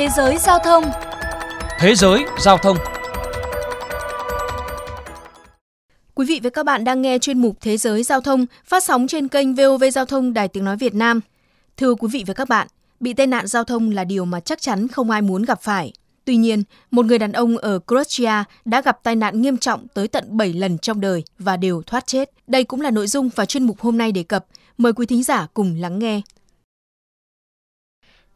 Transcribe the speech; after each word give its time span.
Thế 0.00 0.08
giới 0.16 0.38
giao 0.38 0.58
thông 0.58 0.84
Thế 1.78 1.94
giới 1.94 2.24
giao 2.38 2.58
thông 2.58 2.76
Quý 6.14 6.26
vị 6.26 6.40
và 6.42 6.50
các 6.50 6.66
bạn 6.66 6.84
đang 6.84 7.02
nghe 7.02 7.18
chuyên 7.18 7.38
mục 7.38 7.56
Thế 7.60 7.76
giới 7.76 8.02
giao 8.02 8.20
thông 8.20 8.46
phát 8.64 8.84
sóng 8.84 9.06
trên 9.06 9.28
kênh 9.28 9.54
VOV 9.54 9.84
Giao 9.92 10.04
thông 10.04 10.32
Đài 10.32 10.48
Tiếng 10.48 10.64
Nói 10.64 10.76
Việt 10.76 10.94
Nam. 10.94 11.20
Thưa 11.76 11.94
quý 11.94 12.08
vị 12.12 12.24
và 12.26 12.34
các 12.34 12.48
bạn, 12.48 12.66
bị 13.00 13.12
tai 13.12 13.26
nạn 13.26 13.46
giao 13.46 13.64
thông 13.64 13.90
là 13.90 14.04
điều 14.04 14.24
mà 14.24 14.40
chắc 14.40 14.60
chắn 14.60 14.88
không 14.88 15.10
ai 15.10 15.22
muốn 15.22 15.42
gặp 15.42 15.62
phải. 15.62 15.92
Tuy 16.24 16.36
nhiên, 16.36 16.62
một 16.90 17.06
người 17.06 17.18
đàn 17.18 17.32
ông 17.32 17.56
ở 17.56 17.78
Croatia 17.86 18.44
đã 18.64 18.82
gặp 18.82 18.98
tai 19.02 19.16
nạn 19.16 19.40
nghiêm 19.40 19.56
trọng 19.56 19.86
tới 19.94 20.08
tận 20.08 20.36
7 20.36 20.52
lần 20.52 20.78
trong 20.78 21.00
đời 21.00 21.24
và 21.38 21.56
đều 21.56 21.82
thoát 21.82 22.06
chết. 22.06 22.30
Đây 22.46 22.64
cũng 22.64 22.80
là 22.80 22.90
nội 22.90 23.06
dung 23.06 23.30
và 23.34 23.44
chuyên 23.44 23.64
mục 23.64 23.80
hôm 23.80 23.98
nay 23.98 24.12
đề 24.12 24.22
cập. 24.22 24.46
Mời 24.78 24.92
quý 24.92 25.06
thính 25.06 25.22
giả 25.22 25.46
cùng 25.54 25.74
lắng 25.80 25.98
nghe. 25.98 26.20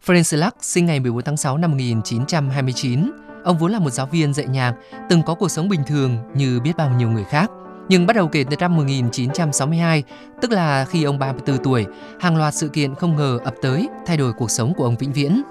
Frank 0.06 0.22
Slack 0.22 0.64
sinh 0.64 0.86
ngày 0.86 1.00
14 1.00 1.22
tháng 1.24 1.36
6 1.36 1.58
năm 1.58 1.70
1929. 1.70 3.10
Ông 3.44 3.58
vốn 3.58 3.72
là 3.72 3.78
một 3.78 3.90
giáo 3.90 4.06
viên 4.06 4.34
dạy 4.34 4.46
nhạc, 4.46 4.74
từng 5.08 5.22
có 5.22 5.34
cuộc 5.34 5.48
sống 5.48 5.68
bình 5.68 5.80
thường 5.86 6.18
như 6.34 6.60
biết 6.60 6.72
bao 6.76 6.90
nhiêu 6.90 7.10
người 7.10 7.24
khác. 7.24 7.50
Nhưng 7.88 8.06
bắt 8.06 8.16
đầu 8.16 8.28
kể 8.28 8.44
từ 8.50 8.56
năm 8.60 8.76
1962, 8.76 10.02
tức 10.42 10.52
là 10.52 10.84
khi 10.84 11.04
ông 11.04 11.18
34 11.18 11.64
tuổi, 11.64 11.86
hàng 12.20 12.36
loạt 12.36 12.54
sự 12.54 12.68
kiện 12.68 12.94
không 12.94 13.16
ngờ 13.16 13.38
ập 13.44 13.54
tới, 13.62 13.88
thay 14.06 14.16
đổi 14.16 14.32
cuộc 14.32 14.50
sống 14.50 14.74
của 14.74 14.84
ông 14.84 14.96
vĩnh 14.96 15.12
viễn. 15.12 15.42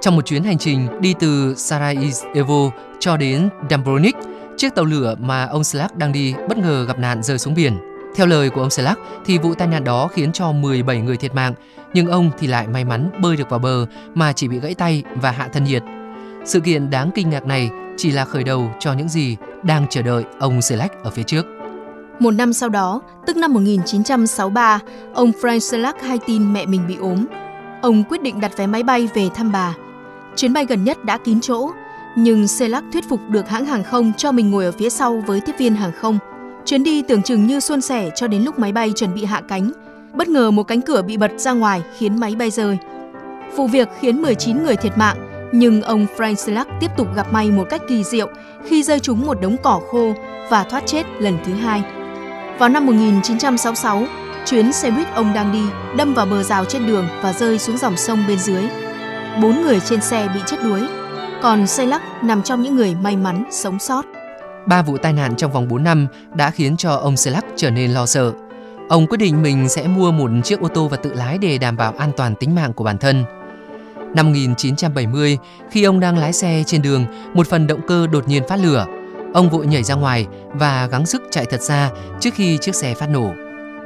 Trong 0.00 0.16
một 0.16 0.26
chuyến 0.26 0.44
hành 0.44 0.58
trình 0.58 1.00
đi 1.00 1.14
từ 1.20 1.54
Sarajevo 1.54 2.70
cho 3.00 3.16
đến 3.16 3.48
Dubrovnik, 3.70 4.16
chiếc 4.56 4.74
tàu 4.74 4.84
lửa 4.84 5.14
mà 5.18 5.46
ông 5.46 5.64
Slack 5.64 5.96
đang 5.96 6.12
đi 6.12 6.34
bất 6.48 6.58
ngờ 6.58 6.84
gặp 6.84 6.98
nạn 6.98 7.22
rơi 7.22 7.38
xuống 7.38 7.54
biển. 7.54 7.78
Theo 8.14 8.26
lời 8.26 8.50
của 8.50 8.60
ông 8.60 8.70
Slack 8.70 9.00
thì 9.24 9.38
vụ 9.38 9.54
tai 9.54 9.68
nạn 9.68 9.84
đó 9.84 10.08
khiến 10.08 10.32
cho 10.32 10.52
17 10.52 11.00
người 11.00 11.16
thiệt 11.16 11.34
mạng, 11.34 11.54
nhưng 11.94 12.06
ông 12.06 12.30
thì 12.38 12.46
lại 12.46 12.66
may 12.66 12.84
mắn 12.84 13.10
bơi 13.20 13.36
được 13.36 13.50
vào 13.50 13.58
bờ 13.58 13.86
mà 14.14 14.32
chỉ 14.32 14.48
bị 14.48 14.60
gãy 14.60 14.74
tay 14.74 15.02
và 15.14 15.30
hạ 15.30 15.48
thân 15.52 15.64
nhiệt. 15.64 15.82
Sự 16.44 16.60
kiện 16.60 16.90
đáng 16.90 17.10
kinh 17.14 17.30
ngạc 17.30 17.46
này 17.46 17.70
chỉ 17.96 18.10
là 18.10 18.24
khởi 18.24 18.44
đầu 18.44 18.70
cho 18.78 18.92
những 18.92 19.08
gì 19.08 19.36
đang 19.62 19.86
chờ 19.90 20.02
đợi 20.02 20.24
ông 20.38 20.62
Slack 20.62 21.02
ở 21.02 21.10
phía 21.10 21.22
trước. 21.22 21.46
Một 22.18 22.30
năm 22.30 22.52
sau 22.52 22.68
đó, 22.68 23.00
tức 23.26 23.36
năm 23.36 23.52
1963, 23.52 24.80
ông 25.14 25.32
Frank 25.40 25.58
Slack 25.58 26.02
hay 26.02 26.18
tin 26.26 26.52
mẹ 26.52 26.66
mình 26.66 26.86
bị 26.88 26.96
ốm. 26.96 27.26
Ông 27.82 28.04
quyết 28.04 28.22
định 28.22 28.40
đặt 28.40 28.56
vé 28.56 28.66
máy 28.66 28.82
bay 28.82 29.08
về 29.14 29.28
thăm 29.34 29.52
bà. 29.52 29.74
Chuyến 30.36 30.52
bay 30.52 30.64
gần 30.64 30.84
nhất 30.84 31.04
đã 31.04 31.18
kín 31.18 31.40
chỗ, 31.40 31.70
nhưng 32.16 32.48
Selak 32.48 32.84
thuyết 32.92 33.08
phục 33.08 33.20
được 33.28 33.48
hãng 33.48 33.64
hàng 33.64 33.84
không 33.84 34.12
cho 34.16 34.32
mình 34.32 34.50
ngồi 34.50 34.64
ở 34.64 34.72
phía 34.72 34.90
sau 34.90 35.22
với 35.26 35.40
tiếp 35.40 35.52
viên 35.58 35.74
hàng 35.74 35.92
không. 36.00 36.18
Chuyến 36.68 36.82
đi 36.82 37.02
tưởng 37.02 37.22
chừng 37.22 37.46
như 37.46 37.60
suôn 37.60 37.80
sẻ 37.80 38.10
cho 38.14 38.26
đến 38.26 38.42
lúc 38.42 38.58
máy 38.58 38.72
bay 38.72 38.92
chuẩn 38.96 39.14
bị 39.14 39.24
hạ 39.24 39.42
cánh. 39.48 39.72
Bất 40.12 40.28
ngờ 40.28 40.50
một 40.50 40.62
cánh 40.62 40.80
cửa 40.80 41.02
bị 41.02 41.16
bật 41.16 41.30
ra 41.36 41.52
ngoài 41.52 41.82
khiến 41.98 42.20
máy 42.20 42.34
bay 42.38 42.50
rơi. 42.50 42.78
Vụ 43.56 43.66
việc 43.66 43.88
khiến 44.00 44.22
19 44.22 44.62
người 44.62 44.76
thiệt 44.76 44.98
mạng, 44.98 45.48
nhưng 45.52 45.82
ông 45.82 46.06
Frank 46.16 46.34
Slack 46.34 46.70
tiếp 46.80 46.90
tục 46.96 47.08
gặp 47.16 47.32
may 47.32 47.50
một 47.50 47.66
cách 47.70 47.82
kỳ 47.88 48.04
diệu 48.04 48.28
khi 48.64 48.82
rơi 48.82 49.00
trúng 49.00 49.26
một 49.26 49.40
đống 49.40 49.56
cỏ 49.62 49.80
khô 49.90 50.14
và 50.50 50.64
thoát 50.64 50.86
chết 50.86 51.06
lần 51.18 51.38
thứ 51.44 51.52
hai. 51.52 51.82
Vào 52.58 52.68
năm 52.68 52.86
1966, 52.86 54.06
chuyến 54.46 54.72
xe 54.72 54.90
buýt 54.90 55.06
ông 55.14 55.34
đang 55.34 55.52
đi 55.52 55.62
đâm 55.96 56.14
vào 56.14 56.26
bờ 56.26 56.42
rào 56.42 56.64
trên 56.64 56.86
đường 56.86 57.06
và 57.22 57.32
rơi 57.32 57.58
xuống 57.58 57.78
dòng 57.78 57.96
sông 57.96 58.24
bên 58.28 58.38
dưới. 58.38 58.62
Bốn 59.42 59.62
người 59.62 59.80
trên 59.80 60.00
xe 60.00 60.28
bị 60.34 60.40
chết 60.46 60.56
đuối, 60.64 60.80
còn 61.42 61.66
xe 61.66 61.86
lắc 61.86 62.24
nằm 62.24 62.42
trong 62.42 62.62
những 62.62 62.76
người 62.76 62.94
may 63.02 63.16
mắn 63.16 63.44
sống 63.50 63.78
sót. 63.78 64.17
Ba 64.68 64.82
vụ 64.82 64.98
tai 64.98 65.12
nạn 65.12 65.36
trong 65.36 65.52
vòng 65.52 65.68
4 65.68 65.84
năm 65.84 66.06
đã 66.34 66.50
khiến 66.50 66.76
cho 66.76 66.90
ông 66.90 67.16
Selak 67.16 67.44
trở 67.56 67.70
nên 67.70 67.90
lo 67.90 68.06
sợ. 68.06 68.32
Ông 68.88 69.06
quyết 69.06 69.18
định 69.18 69.42
mình 69.42 69.68
sẽ 69.68 69.88
mua 69.88 70.12
một 70.12 70.30
chiếc 70.44 70.60
ô 70.60 70.68
tô 70.68 70.88
và 70.88 70.96
tự 70.96 71.14
lái 71.14 71.38
để 71.38 71.58
đảm 71.58 71.76
bảo 71.76 71.94
an 71.98 72.10
toàn 72.16 72.34
tính 72.34 72.54
mạng 72.54 72.72
của 72.72 72.84
bản 72.84 72.98
thân. 72.98 73.24
Năm 74.14 74.26
1970, 74.26 75.38
khi 75.70 75.84
ông 75.84 76.00
đang 76.00 76.18
lái 76.18 76.32
xe 76.32 76.62
trên 76.66 76.82
đường, 76.82 77.06
một 77.34 77.46
phần 77.46 77.66
động 77.66 77.80
cơ 77.88 78.06
đột 78.06 78.28
nhiên 78.28 78.48
phát 78.48 78.56
lửa. 78.56 78.86
Ông 79.34 79.50
vội 79.50 79.66
nhảy 79.66 79.82
ra 79.82 79.94
ngoài 79.94 80.26
và 80.52 80.86
gắng 80.86 81.06
sức 81.06 81.22
chạy 81.30 81.44
thật 81.44 81.62
xa 81.62 81.90
trước 82.20 82.30
khi 82.34 82.58
chiếc 82.58 82.74
xe 82.74 82.94
phát 82.94 83.10
nổ. 83.10 83.32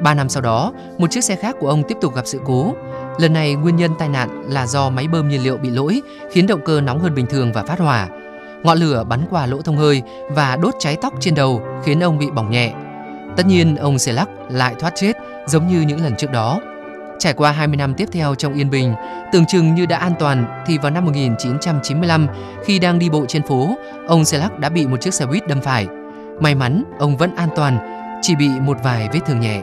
Ba 0.02 0.14
năm 0.14 0.28
sau 0.28 0.42
đó, 0.42 0.72
một 0.98 1.10
chiếc 1.10 1.24
xe 1.24 1.36
khác 1.36 1.56
của 1.60 1.68
ông 1.68 1.82
tiếp 1.88 1.96
tục 2.00 2.14
gặp 2.14 2.26
sự 2.26 2.40
cố. 2.44 2.74
Lần 3.18 3.32
này 3.32 3.54
nguyên 3.54 3.76
nhân 3.76 3.90
tai 3.98 4.08
nạn 4.08 4.44
là 4.48 4.66
do 4.66 4.90
máy 4.90 5.08
bơm 5.08 5.28
nhiên 5.28 5.42
liệu 5.42 5.56
bị 5.56 5.70
lỗi, 5.70 6.02
khiến 6.30 6.46
động 6.46 6.60
cơ 6.64 6.80
nóng 6.80 7.00
hơn 7.00 7.14
bình 7.14 7.26
thường 7.26 7.52
và 7.52 7.62
phát 7.62 7.78
hỏa. 7.78 8.08
Ngọn 8.62 8.78
lửa 8.78 9.04
bắn 9.08 9.20
qua 9.30 9.46
lỗ 9.46 9.62
thông 9.62 9.76
hơi 9.76 10.02
và 10.28 10.56
đốt 10.56 10.74
cháy 10.78 10.96
tóc 11.02 11.14
trên 11.20 11.34
đầu, 11.34 11.62
khiến 11.84 12.00
ông 12.00 12.18
bị 12.18 12.30
bỏng 12.30 12.50
nhẹ. 12.50 12.72
Tất 13.36 13.46
nhiên, 13.46 13.76
ông 13.76 13.98
Selak 13.98 14.28
lại 14.50 14.74
thoát 14.78 14.92
chết 14.94 15.12
giống 15.46 15.68
như 15.68 15.80
những 15.80 16.04
lần 16.04 16.16
trước 16.16 16.30
đó. 16.30 16.60
Trải 17.18 17.32
qua 17.32 17.52
20 17.52 17.76
năm 17.76 17.94
tiếp 17.94 18.08
theo 18.12 18.34
trong 18.34 18.54
yên 18.54 18.70
bình, 18.70 18.94
tưởng 19.32 19.46
chừng 19.46 19.74
như 19.74 19.86
đã 19.86 19.96
an 19.98 20.12
toàn 20.18 20.62
thì 20.66 20.78
vào 20.78 20.90
năm 20.90 21.04
1995, 21.04 22.26
khi 22.64 22.78
đang 22.78 22.98
đi 22.98 23.10
bộ 23.10 23.26
trên 23.28 23.42
phố, 23.42 23.76
ông 24.06 24.24
Selak 24.24 24.58
đã 24.58 24.68
bị 24.68 24.86
một 24.86 25.00
chiếc 25.00 25.14
xe 25.14 25.26
buýt 25.26 25.46
đâm 25.46 25.60
phải. 25.60 25.86
May 26.40 26.54
mắn, 26.54 26.84
ông 26.98 27.16
vẫn 27.16 27.36
an 27.36 27.48
toàn, 27.56 27.78
chỉ 28.22 28.34
bị 28.34 28.48
một 28.48 28.76
vài 28.84 29.08
vết 29.12 29.20
thương 29.26 29.40
nhẹ. 29.40 29.60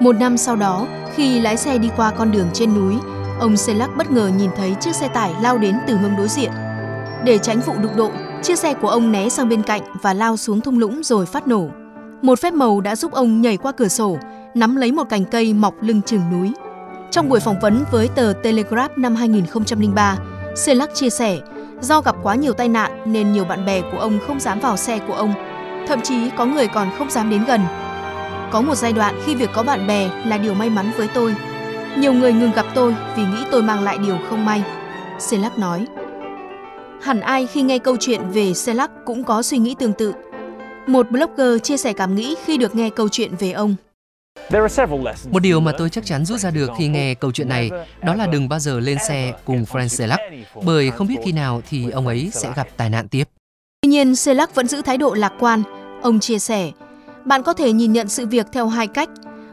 Một 0.00 0.16
năm 0.16 0.36
sau 0.36 0.56
đó, 0.56 0.86
khi 1.14 1.40
lái 1.40 1.56
xe 1.56 1.78
đi 1.78 1.90
qua 1.96 2.10
con 2.10 2.30
đường 2.30 2.48
trên 2.52 2.74
núi, 2.74 2.94
ông 3.40 3.56
Selak 3.56 3.96
bất 3.96 4.10
ngờ 4.10 4.30
nhìn 4.36 4.50
thấy 4.56 4.74
chiếc 4.80 4.94
xe 4.94 5.08
tải 5.08 5.32
lao 5.42 5.58
đến 5.58 5.76
từ 5.86 5.96
hướng 5.96 6.16
đối 6.16 6.28
diện. 6.28 6.50
Để 7.24 7.38
tránh 7.38 7.60
vụ 7.60 7.72
đụng 7.82 7.96
độ, 7.96 8.10
chiếc 8.42 8.58
xe 8.58 8.74
của 8.74 8.88
ông 8.88 9.12
né 9.12 9.28
sang 9.28 9.48
bên 9.48 9.62
cạnh 9.62 9.80
và 10.02 10.14
lao 10.14 10.36
xuống 10.36 10.60
thung 10.60 10.78
lũng 10.78 11.02
rồi 11.02 11.26
phát 11.26 11.48
nổ. 11.48 11.68
Một 12.22 12.40
phép 12.40 12.54
màu 12.54 12.80
đã 12.80 12.96
giúp 12.96 13.12
ông 13.12 13.40
nhảy 13.40 13.56
qua 13.56 13.72
cửa 13.72 13.88
sổ, 13.88 14.18
nắm 14.54 14.76
lấy 14.76 14.92
một 14.92 15.08
cành 15.08 15.24
cây 15.24 15.54
mọc 15.54 15.74
lưng 15.82 16.02
chừng 16.02 16.22
núi. 16.32 16.52
Trong 17.10 17.28
buổi 17.28 17.40
phỏng 17.40 17.60
vấn 17.60 17.84
với 17.90 18.08
tờ 18.08 18.32
Telegraph 18.42 18.98
năm 18.98 19.14
2003, 19.14 20.16
Selak 20.56 20.94
chia 20.94 21.10
sẻ, 21.10 21.38
do 21.80 22.00
gặp 22.00 22.16
quá 22.22 22.34
nhiều 22.34 22.52
tai 22.52 22.68
nạn 22.68 23.12
nên 23.12 23.32
nhiều 23.32 23.44
bạn 23.44 23.66
bè 23.66 23.80
của 23.92 23.98
ông 23.98 24.18
không 24.26 24.40
dám 24.40 24.60
vào 24.60 24.76
xe 24.76 24.98
của 24.98 25.14
ông. 25.14 25.34
Thậm 25.88 26.00
chí 26.00 26.30
có 26.36 26.44
người 26.44 26.68
còn 26.68 26.88
không 26.98 27.10
dám 27.10 27.30
đến 27.30 27.44
gần 27.44 27.60
có 28.52 28.60
một 28.60 28.74
giai 28.74 28.92
đoạn 28.92 29.14
khi 29.24 29.34
việc 29.34 29.50
có 29.52 29.62
bạn 29.62 29.86
bè 29.86 30.10
là 30.26 30.38
điều 30.38 30.54
may 30.54 30.70
mắn 30.70 30.90
với 30.96 31.08
tôi. 31.14 31.34
Nhiều 31.96 32.12
người 32.12 32.32
ngừng 32.32 32.52
gặp 32.52 32.66
tôi 32.74 32.94
vì 33.16 33.22
nghĩ 33.22 33.44
tôi 33.50 33.62
mang 33.62 33.82
lại 33.82 33.98
điều 33.98 34.18
không 34.30 34.44
may. 34.44 34.64
Selak 35.18 35.58
nói. 35.58 35.86
Hẳn 37.02 37.20
ai 37.20 37.46
khi 37.46 37.62
nghe 37.62 37.78
câu 37.78 37.96
chuyện 38.00 38.20
về 38.30 38.54
Selak 38.54 38.90
cũng 39.04 39.24
có 39.24 39.42
suy 39.42 39.58
nghĩ 39.58 39.74
tương 39.78 39.92
tự. 39.92 40.12
Một 40.86 41.10
blogger 41.10 41.62
chia 41.62 41.76
sẻ 41.76 41.92
cảm 41.92 42.14
nghĩ 42.14 42.34
khi 42.44 42.56
được 42.56 42.74
nghe 42.74 42.90
câu 42.90 43.08
chuyện 43.08 43.36
về 43.38 43.52
ông. 43.52 43.76
Một 45.30 45.42
điều 45.42 45.60
mà 45.60 45.72
tôi 45.78 45.90
chắc 45.90 46.04
chắn 46.04 46.24
rút 46.24 46.40
ra 46.40 46.50
được 46.50 46.70
khi 46.78 46.88
nghe 46.88 47.14
câu 47.14 47.32
chuyện 47.32 47.48
này 47.48 47.70
đó 48.02 48.14
là 48.14 48.26
đừng 48.26 48.48
bao 48.48 48.58
giờ 48.58 48.80
lên 48.80 48.98
xe 49.08 49.32
cùng 49.44 49.64
Frank 49.64 49.88
Selak 49.88 50.20
bởi 50.64 50.90
không 50.90 51.06
biết 51.06 51.16
khi 51.24 51.32
nào 51.32 51.62
thì 51.68 51.90
ông 51.90 52.06
ấy 52.06 52.30
sẽ 52.32 52.52
gặp 52.56 52.68
tai 52.76 52.90
nạn 52.90 53.08
tiếp. 53.08 53.24
Tuy 53.82 53.88
nhiên, 53.88 54.16
Selak 54.16 54.54
vẫn 54.54 54.68
giữ 54.68 54.82
thái 54.82 54.98
độ 54.98 55.14
lạc 55.14 55.32
quan. 55.38 55.62
Ông 56.02 56.20
chia 56.20 56.38
sẻ, 56.38 56.70
bạn 57.24 57.42
có 57.42 57.52
thể 57.52 57.72
nhìn 57.72 57.92
nhận 57.92 58.08
sự 58.08 58.26
việc 58.26 58.46
theo 58.52 58.66
hai 58.66 58.86
cách. 58.86 59.08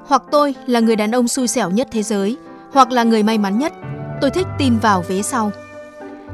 Hoặc 0.06 0.24
tôi 0.32 0.56
là 0.68 0.80
người 0.80 0.96
đàn 0.96 1.12
ông 1.12 1.28
xui 1.28 1.48
xẻo 1.48 1.70
nhất 1.70 1.88
thế 1.92 2.04
giới, 2.04 2.38
hoặc 2.72 2.92
là 2.92 3.04
người 3.04 3.24
may 3.24 3.38
mắn 3.38 3.60
nhất. 3.60 3.74
Tôi 4.22 4.30
thích 4.30 4.48
tin 4.58 4.78
vào 4.78 5.04
vế 5.08 5.22
sau. 5.22 5.52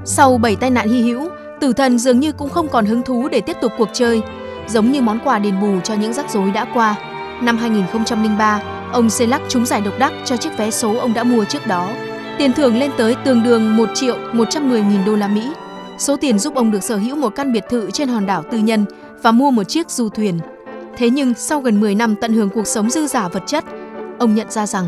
Sau 0.08 0.38
7 0.38 0.56
tai 0.56 0.70
nạn 0.70 0.90
hy 0.90 1.02
hữu, 1.02 1.30
tử 1.60 1.74
thần 1.74 2.00
dường 2.00 2.20
như 2.20 2.32
cũng 2.32 2.50
không 2.50 2.68
còn 2.68 2.86
hứng 2.86 3.02
thú 3.02 3.28
để 3.28 3.42
tiếp 3.42 3.58
tục 3.62 3.72
cuộc 3.78 3.90
chơi, 3.94 4.22
giống 4.68 4.92
như 4.92 5.02
món 5.02 5.20
quà 5.24 5.40
đền 5.40 5.62
bù 5.62 5.80
cho 5.84 5.94
những 5.94 6.14
rắc 6.14 6.32
rối 6.32 6.52
đã 6.52 6.66
qua. 6.74 6.96
Năm 7.42 7.58
2003, 7.58 8.62
ông 8.92 9.10
Selak 9.10 9.42
trúng 9.50 9.66
giải 9.66 9.82
độc 9.82 9.94
đắc 10.00 10.14
cho 10.26 10.38
chiếc 10.38 10.58
vé 10.58 10.72
số 10.72 10.98
ông 10.98 11.14
đã 11.14 11.24
mua 11.24 11.46
trước 11.46 11.68
đó. 11.68 11.90
Tiền 12.38 12.54
thưởng 12.54 12.78
lên 12.78 12.92
tới 12.98 13.16
tương 13.26 13.44
đương 13.44 13.78
1 13.78 13.90
triệu 13.94 14.18
110 14.34 14.82
nghìn 14.82 15.06
đô 15.06 15.16
la 15.16 15.28
Mỹ. 15.28 15.52
Số 15.98 16.18
tiền 16.18 16.40
giúp 16.40 16.56
ông 16.56 16.72
được 16.72 16.84
sở 16.84 16.96
hữu 16.96 17.16
một 17.16 17.36
căn 17.36 17.54
biệt 17.54 17.64
thự 17.70 17.92
trên 17.92 18.08
hòn 18.08 18.26
đảo 18.26 18.44
tư 18.52 18.58
nhân 18.58 18.86
và 19.22 19.32
mua 19.32 19.52
một 19.52 19.64
chiếc 19.64 19.90
du 19.90 20.10
thuyền. 20.10 20.40
Thế 20.98 21.10
nhưng 21.10 21.34
sau 21.34 21.62
gần 21.62 21.80
10 21.80 21.96
năm 21.96 22.16
tận 22.16 22.34
hưởng 22.34 22.50
cuộc 22.50 22.68
sống 22.68 22.90
dư 22.90 23.08
giả 23.08 23.28
vật 23.28 23.44
chất, 23.48 23.64
ông 24.20 24.36
nhận 24.36 24.52
ra 24.52 24.68
rằng 24.68 24.86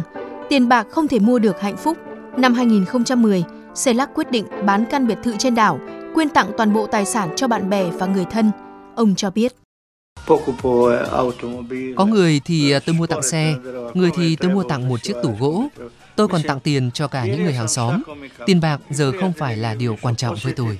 tiền 0.49 0.69
bạc 0.69 0.87
không 0.91 1.07
thể 1.07 1.19
mua 1.19 1.39
được 1.39 1.61
hạnh 1.61 1.77
phúc. 1.77 1.97
Năm 2.37 2.53
2010, 2.53 3.43
Selak 3.77 4.09
quyết 4.15 4.31
định 4.31 4.45
bán 4.65 4.85
căn 4.89 5.07
biệt 5.07 5.17
thự 5.23 5.35
trên 5.39 5.55
đảo, 5.55 5.79
quyên 6.13 6.29
tặng 6.29 6.51
toàn 6.57 6.73
bộ 6.73 6.87
tài 6.87 7.05
sản 7.05 7.29
cho 7.35 7.47
bạn 7.47 7.69
bè 7.69 7.89
và 7.89 8.05
người 8.05 8.25
thân. 8.31 8.51
Ông 8.95 9.15
cho 9.15 9.29
biết. 9.29 9.55
Có 11.95 12.05
người 12.05 12.41
thì 12.45 12.71
à, 12.71 12.79
tôi 12.85 12.95
mua 12.95 13.07
tặng 13.07 13.23
xe, 13.23 13.55
người 13.93 14.11
thì 14.17 14.35
tôi 14.35 14.51
mua 14.51 14.63
tặng 14.63 14.89
một 14.89 15.03
chiếc 15.03 15.13
tủ 15.23 15.35
gỗ. 15.39 15.63
Tôi 16.15 16.27
còn 16.27 16.41
tặng 16.43 16.59
tiền 16.59 16.91
cho 16.91 17.07
cả 17.07 17.25
những 17.25 17.43
người 17.43 17.53
hàng 17.53 17.67
xóm. 17.67 18.01
Tiền 18.45 18.61
bạc 18.61 18.81
giờ 18.89 19.11
không 19.19 19.33
phải 19.37 19.57
là 19.57 19.73
điều 19.73 19.97
quan 20.01 20.15
trọng 20.15 20.35
với 20.43 20.53
tôi. 20.53 20.79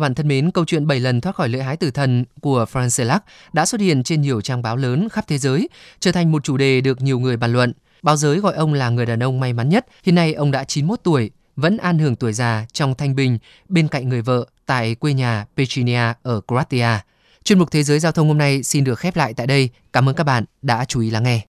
Các 0.00 0.02
bạn 0.02 0.14
thân 0.14 0.28
mến, 0.28 0.50
câu 0.50 0.64
chuyện 0.64 0.86
7 0.86 1.00
lần 1.00 1.20
thoát 1.20 1.36
khỏi 1.36 1.48
lưỡi 1.48 1.62
hái 1.62 1.76
tử 1.76 1.90
thần 1.90 2.24
của 2.40 2.66
Frank 2.72 3.20
đã 3.52 3.66
xuất 3.66 3.80
hiện 3.80 4.02
trên 4.02 4.20
nhiều 4.20 4.40
trang 4.40 4.62
báo 4.62 4.76
lớn 4.76 5.08
khắp 5.12 5.24
thế 5.28 5.38
giới, 5.38 5.68
trở 6.00 6.12
thành 6.12 6.32
một 6.32 6.44
chủ 6.44 6.56
đề 6.56 6.80
được 6.80 7.02
nhiều 7.02 7.18
người 7.18 7.36
bàn 7.36 7.52
luận. 7.52 7.72
Báo 8.02 8.16
giới 8.16 8.38
gọi 8.38 8.54
ông 8.54 8.74
là 8.74 8.90
người 8.90 9.06
đàn 9.06 9.22
ông 9.22 9.40
may 9.40 9.52
mắn 9.52 9.68
nhất. 9.68 9.86
Hiện 10.04 10.14
nay 10.14 10.34
ông 10.34 10.50
đã 10.50 10.64
91 10.64 11.00
tuổi, 11.02 11.30
vẫn 11.56 11.76
an 11.76 11.98
hưởng 11.98 12.16
tuổi 12.16 12.32
già 12.32 12.66
trong 12.72 12.94
thanh 12.94 13.16
bình 13.16 13.38
bên 13.68 13.88
cạnh 13.88 14.08
người 14.08 14.22
vợ 14.22 14.46
tại 14.66 14.94
quê 14.94 15.12
nhà 15.12 15.46
Pechinia 15.56 16.12
ở 16.22 16.40
Croatia. 16.48 16.98
Chuyên 17.44 17.58
mục 17.58 17.70
Thế 17.70 17.82
giới 17.82 18.00
Giao 18.00 18.12
thông 18.12 18.28
hôm 18.28 18.38
nay 18.38 18.62
xin 18.62 18.84
được 18.84 18.98
khép 18.98 19.16
lại 19.16 19.34
tại 19.34 19.46
đây. 19.46 19.68
Cảm 19.92 20.08
ơn 20.08 20.14
các 20.14 20.24
bạn 20.24 20.44
đã 20.62 20.84
chú 20.84 21.00
ý 21.00 21.10
lắng 21.10 21.22
nghe. 21.22 21.38